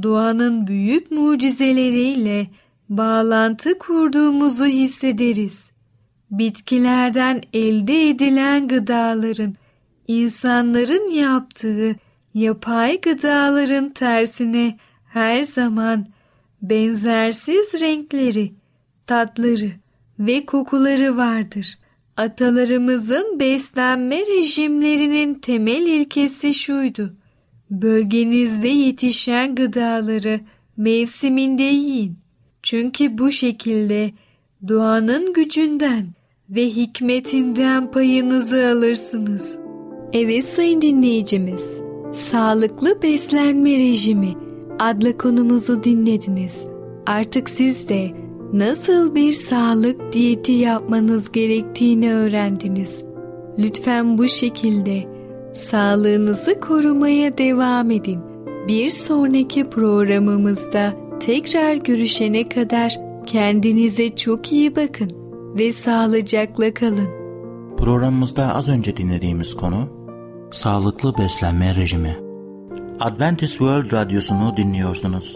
doğanın 0.03 0.67
büyük 0.67 1.11
mucizeleriyle 1.11 2.47
bağlantı 2.89 3.79
kurduğumuzu 3.79 4.65
hissederiz. 4.65 5.71
Bitkilerden 6.31 7.41
elde 7.53 8.09
edilen 8.09 8.67
gıdaların 8.67 9.55
insanların 10.07 11.11
yaptığı 11.11 11.95
yapay 12.33 13.01
gıdaların 13.01 13.89
tersine 13.89 14.77
her 15.07 15.41
zaman 15.41 16.07
benzersiz 16.61 17.81
renkleri, 17.81 18.53
tatları 19.07 19.71
ve 20.19 20.45
kokuları 20.45 21.17
vardır. 21.17 21.77
Atalarımızın 22.19 23.39
beslenme 23.39 24.17
rejimlerinin 24.27 25.33
temel 25.35 25.81
ilkesi 25.81 26.53
şuydu. 26.53 27.13
Bölgenizde 27.71 28.67
yetişen 28.67 29.55
gıdaları 29.55 30.39
mevsiminde 30.77 31.63
yiyin. 31.63 32.17
Çünkü 32.63 33.17
bu 33.17 33.31
şekilde 33.31 34.11
doğanın 34.67 35.33
gücünden 35.33 36.05
ve 36.49 36.65
hikmetinden 36.65 37.91
payınızı 37.91 38.67
alırsınız. 38.67 39.57
Evet 40.13 40.45
sayın 40.45 40.81
dinleyicimiz, 40.81 41.73
Sağlıklı 42.11 43.01
Beslenme 43.01 43.79
Rejimi 43.79 44.33
adlı 44.79 45.17
konumuzu 45.17 45.83
dinlediniz. 45.83 46.67
Artık 47.05 47.49
siz 47.49 47.89
de 47.89 48.11
nasıl 48.53 49.15
bir 49.15 49.33
sağlık 49.33 50.13
diyeti 50.13 50.51
yapmanız 50.51 51.31
gerektiğini 51.31 52.13
öğrendiniz. 52.13 53.03
Lütfen 53.57 54.17
bu 54.17 54.27
şekilde 54.27 55.03
sağlığınızı 55.53 56.59
korumaya 56.59 57.37
devam 57.37 57.91
edin. 57.91 58.19
Bir 58.67 58.89
sonraki 58.89 59.69
programımızda 59.69 60.93
tekrar 61.19 61.75
görüşene 61.75 62.49
kadar 62.49 62.95
kendinize 63.25 64.15
çok 64.15 64.51
iyi 64.51 64.75
bakın 64.75 65.11
ve 65.57 65.71
sağlıcakla 65.71 66.73
kalın. 66.73 67.09
Programımızda 67.77 68.55
az 68.55 68.69
önce 68.69 68.97
dinlediğimiz 68.97 69.55
konu 69.55 69.89
sağlıklı 70.51 71.17
beslenme 71.17 71.75
rejimi. 71.75 72.17
Adventist 72.99 73.51
World 73.51 73.91
Radyosu'nu 73.93 74.57
dinliyorsunuz. 74.57 75.35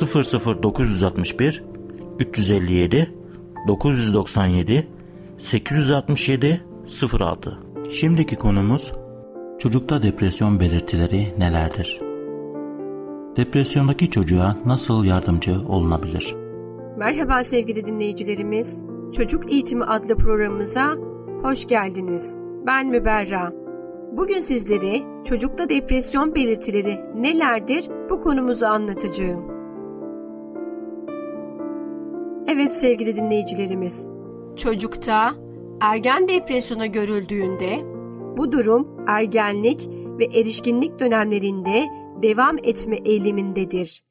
00961 0.00 1.64
357 2.18 3.14
997 3.68 4.88
867 5.38 6.64
06 7.12 7.58
Şimdiki 7.90 8.36
konumuz 8.36 8.92
çocukta 9.58 10.02
depresyon 10.02 10.60
belirtileri 10.60 11.34
nelerdir? 11.38 12.00
Depresyondaki 13.36 14.10
çocuğa 14.10 14.56
nasıl 14.66 15.04
yardımcı 15.04 15.60
olunabilir? 15.68 16.36
Merhaba 16.96 17.44
sevgili 17.44 17.84
dinleyicilerimiz. 17.84 18.82
Çocuk 19.12 19.52
Eğitimi 19.52 19.84
adlı 19.84 20.16
programımıza 20.16 20.96
hoş 21.42 21.66
geldiniz. 21.68 22.36
Ben 22.66 22.86
Müberra. 22.86 23.52
Bugün 24.12 24.40
sizlere 24.40 25.00
çocukta 25.24 25.68
depresyon 25.68 26.34
belirtileri 26.34 27.00
nelerdir 27.14 27.88
bu 28.10 28.20
konumuzu 28.20 28.66
anlatacağım. 28.66 29.51
Evet 32.52 32.72
sevgili 32.72 33.16
dinleyicilerimiz, 33.16 34.08
çocukta 34.56 35.34
ergen 35.80 36.28
depresyona 36.28 36.86
görüldüğünde 36.86 37.80
bu 38.36 38.52
durum 38.52 39.04
ergenlik 39.08 39.88
ve 40.18 40.24
erişkinlik 40.24 40.98
dönemlerinde 41.00 41.88
devam 42.22 42.58
etme 42.58 42.96
eğilimindedir. 42.96 44.04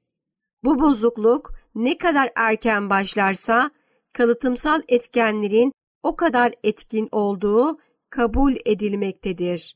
Bu 0.63 0.79
bozukluk 0.79 1.51
ne 1.75 1.97
kadar 1.97 2.29
erken 2.35 2.89
başlarsa 2.89 3.71
kalıtımsal 4.13 4.81
etkenlerin 4.87 5.73
o 6.03 6.15
kadar 6.15 6.53
etkin 6.63 7.09
olduğu 7.11 7.77
kabul 8.09 8.55
edilmektedir 8.65 9.75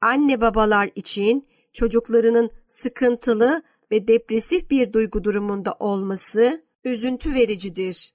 anne 0.00 0.40
babalar 0.40 0.90
için 0.94 1.48
çocuklarının 1.72 2.50
sıkıntılı 2.66 3.62
ve 3.90 4.08
depresif 4.08 4.70
bir 4.70 4.92
duygu 4.92 5.24
durumunda 5.24 5.76
olması 5.78 6.65
üzüntü 6.86 7.34
vericidir. 7.34 8.12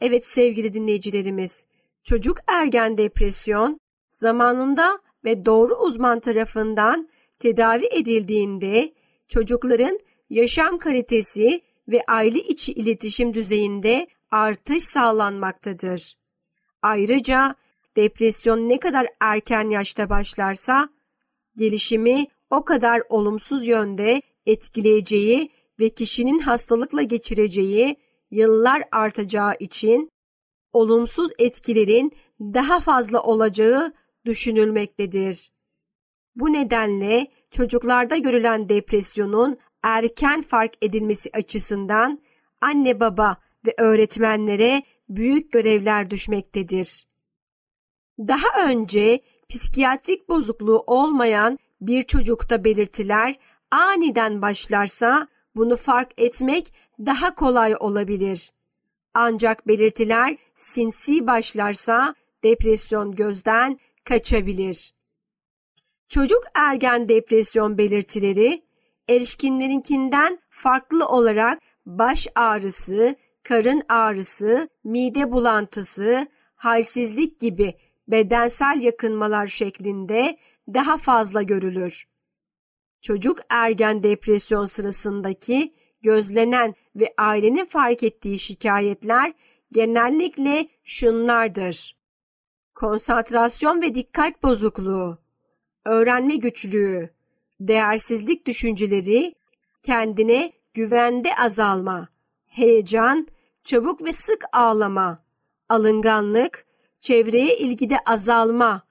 Evet 0.00 0.26
sevgili 0.26 0.74
dinleyicilerimiz, 0.74 1.66
çocuk 2.04 2.38
ergen 2.46 2.98
depresyon 2.98 3.80
zamanında 4.10 4.98
ve 5.24 5.46
doğru 5.46 5.74
uzman 5.74 6.20
tarafından 6.20 7.08
tedavi 7.38 7.86
edildiğinde 7.92 8.92
çocukların 9.28 9.98
yaşam 10.30 10.78
kalitesi 10.78 11.60
ve 11.88 12.02
aile 12.08 12.38
içi 12.38 12.72
iletişim 12.72 13.34
düzeyinde 13.34 14.06
artış 14.30 14.84
sağlanmaktadır. 14.84 16.18
Ayrıca 16.82 17.54
Depresyon 17.98 18.68
ne 18.68 18.80
kadar 18.80 19.06
erken 19.20 19.70
yaşta 19.70 20.10
başlarsa 20.10 20.88
gelişimi 21.56 22.26
o 22.50 22.64
kadar 22.64 23.02
olumsuz 23.08 23.68
yönde 23.68 24.22
etkileyeceği 24.46 25.50
ve 25.80 25.88
kişinin 25.88 26.38
hastalıkla 26.38 27.02
geçireceği 27.02 27.96
yıllar 28.30 28.82
artacağı 28.92 29.54
için 29.60 30.10
olumsuz 30.72 31.32
etkilerin 31.38 32.12
daha 32.40 32.80
fazla 32.80 33.22
olacağı 33.22 33.92
düşünülmektedir. 34.24 35.50
Bu 36.36 36.52
nedenle 36.52 37.26
çocuklarda 37.50 38.16
görülen 38.16 38.68
depresyonun 38.68 39.58
erken 39.82 40.42
fark 40.42 40.72
edilmesi 40.82 41.30
açısından 41.32 42.22
anne 42.60 43.00
baba 43.00 43.36
ve 43.66 43.74
öğretmenlere 43.78 44.82
büyük 45.08 45.52
görevler 45.52 46.10
düşmektedir. 46.10 47.08
Daha 48.18 48.70
önce 48.70 49.20
psikiyatrik 49.48 50.28
bozukluğu 50.28 50.84
olmayan 50.86 51.58
bir 51.80 52.02
çocukta 52.02 52.64
belirtiler 52.64 53.38
aniden 53.70 54.42
başlarsa 54.42 55.28
bunu 55.58 55.76
fark 55.76 56.12
etmek 56.16 56.72
daha 56.98 57.34
kolay 57.34 57.74
olabilir. 57.80 58.52
Ancak 59.14 59.68
belirtiler 59.68 60.36
sinsi 60.54 61.26
başlarsa 61.26 62.14
depresyon 62.44 63.12
gözden 63.12 63.78
kaçabilir. 64.04 64.94
Çocuk 66.08 66.42
ergen 66.54 67.08
depresyon 67.08 67.78
belirtileri 67.78 68.62
erişkinlerinkinden 69.08 70.38
farklı 70.50 71.06
olarak 71.06 71.58
baş 71.86 72.28
ağrısı, 72.34 73.16
karın 73.42 73.82
ağrısı, 73.88 74.68
mide 74.84 75.32
bulantısı, 75.32 76.26
halsizlik 76.54 77.40
gibi 77.40 77.74
bedensel 78.08 78.80
yakınmalar 78.82 79.46
şeklinde 79.46 80.38
daha 80.74 80.96
fazla 80.96 81.42
görülür. 81.42 82.04
Çocuk 83.00 83.38
ergen 83.50 84.02
depresyon 84.02 84.66
sırasındaki 84.66 85.74
gözlenen 86.02 86.74
ve 86.96 87.14
ailenin 87.18 87.64
fark 87.64 88.02
ettiği 88.02 88.38
şikayetler 88.38 89.32
genellikle 89.72 90.68
şunlardır. 90.84 91.98
Konsantrasyon 92.74 93.82
ve 93.82 93.94
dikkat 93.94 94.42
bozukluğu, 94.42 95.18
öğrenme 95.84 96.36
güçlüğü, 96.36 97.10
değersizlik 97.60 98.46
düşünceleri, 98.46 99.34
kendine 99.82 100.52
güvende 100.72 101.30
azalma, 101.44 102.08
heyecan, 102.46 103.28
çabuk 103.64 104.04
ve 104.04 104.12
sık 104.12 104.44
ağlama, 104.52 105.24
alınganlık, 105.68 106.66
çevreye 107.00 107.56
ilgide 107.56 107.96
azalma, 108.06 108.82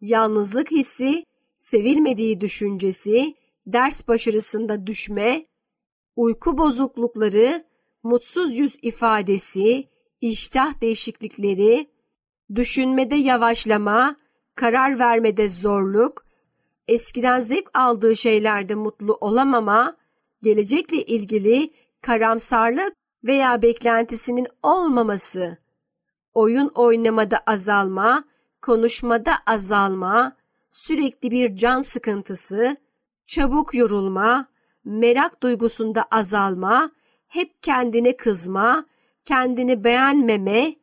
yalnızlık 0.00 0.70
hissi, 0.70 1.24
sevilmediği 1.58 2.40
düşüncesi, 2.40 3.34
ders 3.72 4.08
başarısında 4.08 4.86
düşme, 4.86 5.46
uyku 6.16 6.58
bozuklukları, 6.58 7.64
mutsuz 8.02 8.58
yüz 8.58 8.76
ifadesi, 8.82 9.84
iştah 10.20 10.80
değişiklikleri, 10.80 11.90
düşünmede 12.54 13.14
yavaşlama, 13.14 14.16
karar 14.54 14.98
vermede 14.98 15.48
zorluk, 15.48 16.26
eskiden 16.88 17.40
zevk 17.40 17.78
aldığı 17.78 18.16
şeylerde 18.16 18.74
mutlu 18.74 19.14
olamama, 19.20 19.96
gelecekle 20.42 20.96
ilgili 20.96 21.70
karamsarlık 22.02 22.92
veya 23.24 23.62
beklentisinin 23.62 24.46
olmaması, 24.62 25.58
oyun 26.34 26.68
oynamada 26.74 27.38
azalma, 27.46 28.24
konuşmada 28.62 29.32
azalma, 29.46 30.36
sürekli 30.70 31.30
bir 31.30 31.56
can 31.56 31.82
sıkıntısı, 31.82 32.76
çabuk 33.28 33.74
yorulma, 33.74 34.48
merak 34.84 35.42
duygusunda 35.42 36.04
azalma, 36.10 36.90
hep 37.26 37.62
kendine 37.62 38.16
kızma, 38.16 38.86
kendini 39.24 39.84
beğenmeme, 39.84 40.74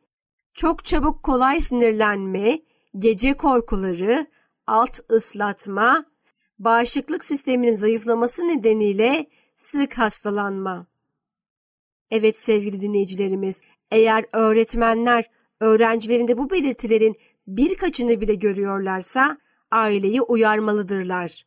çok 0.54 0.84
çabuk 0.84 1.22
kolay 1.22 1.60
sinirlenme, 1.60 2.62
gece 2.96 3.34
korkuları, 3.34 4.26
alt 4.66 5.10
ıslatma, 5.10 6.04
bağışıklık 6.58 7.24
sisteminin 7.24 7.76
zayıflaması 7.76 8.42
nedeniyle 8.48 9.26
sık 9.56 9.98
hastalanma. 9.98 10.86
Evet 12.10 12.36
sevgili 12.36 12.80
dinleyicilerimiz, 12.80 13.60
eğer 13.90 14.24
öğretmenler 14.32 15.24
öğrencilerinde 15.60 16.38
bu 16.38 16.50
belirtilerin 16.50 17.16
birkaçını 17.46 18.20
bile 18.20 18.34
görüyorlarsa 18.34 19.38
aileyi 19.70 20.22
uyarmalıdırlar. 20.22 21.46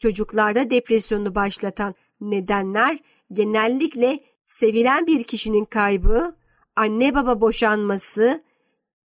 Çocuklarda 0.00 0.70
depresyonu 0.70 1.34
başlatan 1.34 1.94
nedenler 2.20 2.98
genellikle 3.32 4.20
sevilen 4.44 5.06
bir 5.06 5.24
kişinin 5.24 5.64
kaybı, 5.64 6.36
anne 6.76 7.14
baba 7.14 7.40
boşanması, 7.40 8.44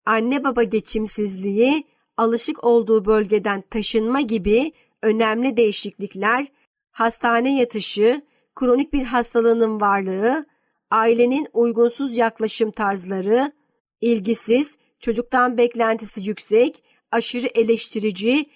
anne 0.07 0.45
baba 0.45 0.63
geçimsizliği, 0.63 1.85
alışık 2.17 2.65
olduğu 2.65 3.05
bölgeden 3.05 3.63
taşınma 3.71 4.21
gibi 4.21 4.73
önemli 5.03 5.57
değişiklikler, 5.57 6.47
hastane 6.91 7.59
yatışı, 7.59 8.23
kronik 8.55 8.93
bir 8.93 9.05
hastalığının 9.05 9.81
varlığı, 9.81 10.47
ailenin 10.91 11.49
uygunsuz 11.53 12.17
yaklaşım 12.17 12.71
tarzları, 12.71 13.53
ilgisiz, 14.01 14.77
çocuktan 15.01 15.59
beklentisi 15.59 16.29
yüksek, 16.29 16.85
aşırı 17.11 17.47
eleştirici 17.55 18.47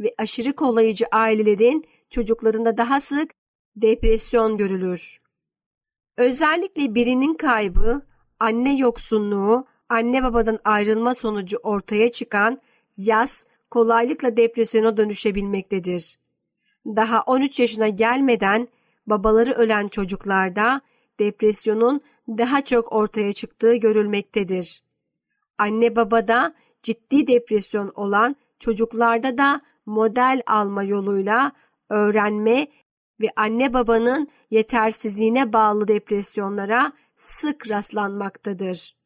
ve 0.00 0.14
aşırı 0.18 0.52
kolayıcı 0.52 1.06
ailelerin 1.12 1.84
çocuklarında 2.10 2.76
daha 2.76 3.00
sık 3.00 3.30
depresyon 3.76 4.56
görülür. 4.56 5.20
Özellikle 6.16 6.94
birinin 6.94 7.34
kaybı, 7.34 8.02
anne 8.40 8.76
yoksunluğu, 8.76 9.66
anne 9.88 10.22
babadan 10.22 10.58
ayrılma 10.64 11.14
sonucu 11.14 11.56
ortaya 11.62 12.12
çıkan 12.12 12.60
yaz 12.96 13.46
kolaylıkla 13.70 14.36
depresyona 14.36 14.96
dönüşebilmektedir. 14.96 16.18
Daha 16.86 17.22
13 17.22 17.60
yaşına 17.60 17.88
gelmeden 17.88 18.68
babaları 19.06 19.52
ölen 19.52 19.88
çocuklarda 19.88 20.80
depresyonun 21.18 22.00
daha 22.28 22.64
çok 22.64 22.92
ortaya 22.92 23.32
çıktığı 23.32 23.74
görülmektedir. 23.74 24.82
Anne 25.58 25.96
babada 25.96 26.54
ciddi 26.82 27.26
depresyon 27.26 27.92
olan 27.94 28.36
çocuklarda 28.58 29.38
da 29.38 29.60
model 29.86 30.42
alma 30.46 30.82
yoluyla 30.82 31.52
öğrenme 31.88 32.66
ve 33.20 33.30
anne 33.36 33.72
babanın 33.72 34.28
yetersizliğine 34.50 35.52
bağlı 35.52 35.88
depresyonlara 35.88 36.92
sık 37.16 37.70
rastlanmaktadır. 37.70 38.96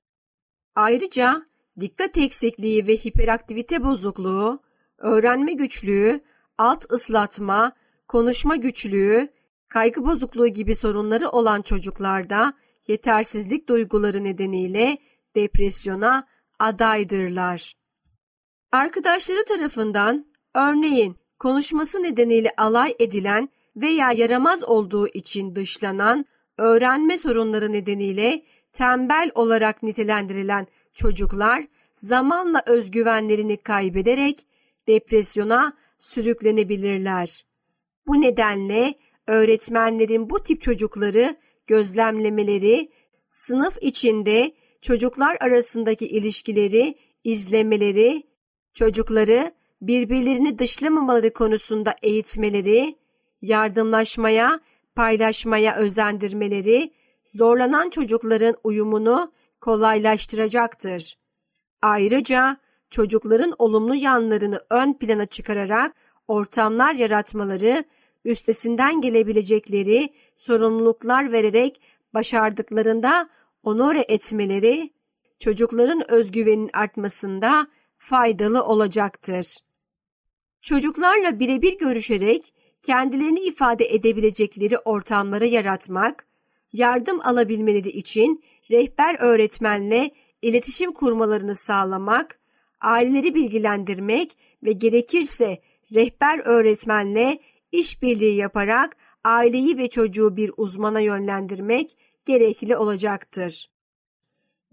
Ayrıca 0.75 1.43
dikkat 1.81 2.17
eksikliği 2.17 2.87
ve 2.87 2.97
hiperaktivite 2.97 3.85
bozukluğu, 3.85 4.63
öğrenme 4.99 5.53
güçlüğü, 5.53 6.21
alt 6.59 6.93
ıslatma, 6.93 7.73
konuşma 8.09 8.57
güçlüğü, 8.57 9.29
kaygı 9.69 10.05
bozukluğu 10.05 10.49
gibi 10.49 10.77
sorunları 10.77 11.29
olan 11.29 11.63
çocuklarda 11.63 12.53
yetersizlik 12.89 13.69
duyguları 13.69 14.25
nedeniyle 14.25 14.99
depresyona 15.37 16.27
adaydırlar. 16.59 17.75
Arkadaşları 18.73 19.45
tarafından 19.45 20.27
örneğin 20.55 21.17
konuşması 21.39 22.03
nedeniyle 22.03 22.51
alay 22.57 22.95
edilen 22.99 23.49
veya 23.77 24.13
yaramaz 24.13 24.65
olduğu 24.65 25.09
için 25.09 25.57
dışlanan, 25.57 26.27
öğrenme 26.59 27.19
sorunları 27.19 27.73
nedeniyle 27.73 28.43
tembel 28.73 29.31
olarak 29.35 29.83
nitelendirilen 29.83 30.67
çocuklar 30.95 31.67
zamanla 31.95 32.63
özgüvenlerini 32.67 33.57
kaybederek 33.57 34.39
depresyona 34.89 35.73
sürüklenebilirler. 35.99 37.45
Bu 38.07 38.21
nedenle 38.21 38.95
öğretmenlerin 39.27 40.31
bu 40.31 40.43
tip 40.43 40.61
çocukları 40.61 41.37
gözlemlemeleri, 41.67 42.91
sınıf 43.29 43.79
içinde 43.81 44.53
çocuklar 44.83 45.37
arasındaki 45.41 46.07
ilişkileri 46.07 46.95
izlemeleri, 47.25 48.23
çocukları 48.75 49.53
birbirlerini 49.81 50.59
dışlamamaları 50.59 51.33
konusunda 51.33 51.95
eğitmeleri, 52.03 52.97
yardımlaşmaya, 53.43 54.61
paylaşmaya 54.95 55.77
özendirmeleri, 55.77 56.93
zorlanan 57.35 57.91
çocukların 57.91 58.55
uyumunu 58.65 59.33
kolaylaştıracaktır. 59.61 61.19
Ayrıca 61.83 62.57
çocukların 62.91 63.55
olumlu 63.59 63.95
yanlarını 63.95 64.61
ön 64.71 64.93
plana 64.93 65.27
çıkararak 65.27 65.95
ortamlar 66.29 66.95
yaratmaları, 66.95 67.85
üstesinden 68.25 69.01
gelebilecekleri 69.01 70.09
sorumluluklar 70.37 71.33
vererek 71.33 71.81
başardıklarında 72.15 73.29
onore 73.63 74.05
etmeleri, 74.09 74.91
çocukların 75.39 76.13
özgüvenin 76.13 76.71
artmasında 76.75 77.67
faydalı 77.97 78.65
olacaktır. 78.65 79.68
Çocuklarla 80.63 81.41
birebir 81.41 81.79
görüşerek 81.79 82.55
kendilerini 82.83 83.41
ifade 83.41 83.85
edebilecekleri 83.85 84.79
ortamları 84.79 85.47
yaratmak, 85.47 86.27
yardım 86.73 87.21
alabilmeleri 87.21 87.89
için 87.89 88.45
rehber 88.71 89.17
öğretmenle 89.21 90.11
iletişim 90.43 90.93
kurmalarını 90.93 91.55
sağlamak, 91.55 92.39
aileleri 92.81 93.35
bilgilendirmek 93.35 94.33
ve 94.65 94.73
gerekirse 94.73 95.59
rehber 95.95 96.39
öğretmenle 96.47 97.39
işbirliği 97.73 98.37
yaparak 98.37 98.97
aileyi 99.25 99.79
ve 99.79 99.89
çocuğu 99.89 100.37
bir 100.37 100.51
uzmana 100.57 101.01
yönlendirmek 101.01 101.97
gerekli 102.27 102.77
olacaktır. 102.77 103.71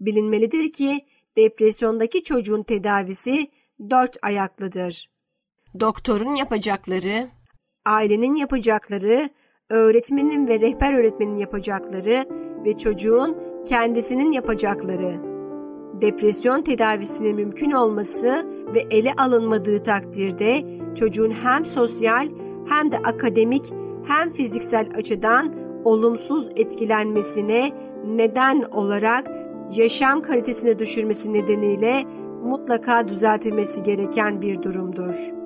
Bilinmelidir 0.00 0.72
ki 0.72 1.06
depresyondaki 1.36 2.22
çocuğun 2.22 2.62
tedavisi 2.62 3.50
dört 3.90 4.16
ayaklıdır. 4.22 5.15
Doktorun 5.80 6.34
yapacakları, 6.34 7.28
ailenin 7.86 8.34
yapacakları, 8.34 9.30
öğretmenin 9.70 10.48
ve 10.48 10.60
rehber 10.60 10.92
öğretmenin 10.92 11.36
yapacakları 11.36 12.24
ve 12.64 12.78
çocuğun 12.78 13.36
kendisinin 13.68 14.32
yapacakları. 14.32 15.20
Depresyon 16.00 16.62
tedavisinin 16.62 17.36
mümkün 17.36 17.70
olması 17.70 18.46
ve 18.74 18.84
ele 18.90 19.12
alınmadığı 19.18 19.82
takdirde 19.82 20.62
çocuğun 20.94 21.30
hem 21.30 21.64
sosyal 21.64 22.28
hem 22.68 22.90
de 22.90 22.98
akademik 22.98 23.72
hem 24.06 24.30
fiziksel 24.30 24.88
açıdan 24.96 25.54
olumsuz 25.84 26.48
etkilenmesine 26.56 27.70
neden 28.06 28.62
olarak 28.62 29.30
yaşam 29.76 30.22
kalitesine 30.22 30.78
düşürmesi 30.78 31.32
nedeniyle 31.32 32.04
mutlaka 32.42 33.08
düzeltilmesi 33.08 33.82
gereken 33.82 34.42
bir 34.42 34.62
durumdur. 34.62 35.45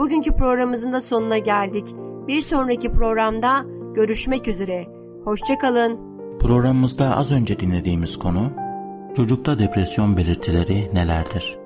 Bugünkü 0.00 0.32
programımızın 0.32 0.92
da 0.92 1.00
sonuna 1.00 1.38
geldik. 1.38 1.86
Bir 2.28 2.40
sonraki 2.40 2.92
programda 2.92 3.64
görüşmek 3.94 4.48
üzere. 4.48 4.86
Hoşçakalın. 5.24 5.98
Programımızda 6.38 7.16
az 7.16 7.32
önce 7.32 7.60
dinlediğimiz 7.60 8.18
konu 8.18 8.52
çocukta 9.16 9.58
depresyon 9.58 10.16
belirtileri 10.16 10.90
nelerdir? 10.94 11.58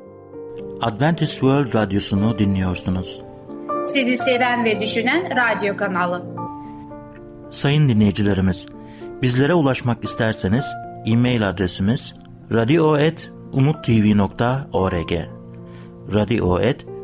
Adventist 0.83 1.33
World 1.33 1.75
Radyosu'nu 1.75 2.39
dinliyorsunuz. 2.39 3.23
Sizi 3.85 4.17
seven 4.17 4.65
ve 4.65 4.81
düşünen 4.81 5.29
radyo 5.37 5.77
kanalı. 5.77 6.27
Sayın 7.51 7.89
dinleyicilerimiz, 7.89 8.67
bizlere 9.23 9.55
ulaşmak 9.55 10.05
isterseniz 10.05 10.65
e-mail 11.07 11.49
adresimiz 11.49 12.15
radio.umutv.org 12.53 15.13
radio.umutv.org 16.15 16.94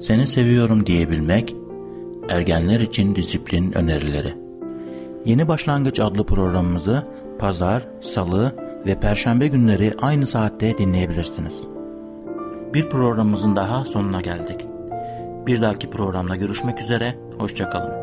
seni 0.00 0.26
seviyorum 0.26 0.86
diyebilmek, 0.86 1.56
ergenler 2.28 2.80
için 2.80 3.14
disiplin 3.14 3.72
önerileri. 3.72 4.34
Yeni 5.24 5.48
Başlangıç 5.48 6.00
adlı 6.00 6.26
programımızı 6.26 7.06
pazar, 7.38 7.88
salı 8.00 8.52
ve 8.86 9.00
perşembe 9.00 9.48
günleri 9.48 9.94
aynı 10.02 10.26
saatte 10.26 10.78
dinleyebilirsiniz. 10.78 11.62
Bir 12.74 12.88
programımızın 12.88 13.56
daha 13.56 13.84
sonuna 13.84 14.20
geldik. 14.20 14.66
Bir 15.46 15.62
dahaki 15.62 15.90
programda 15.90 16.36
görüşmek 16.36 16.80
üzere, 16.80 17.18
hoşçakalın. 17.38 17.99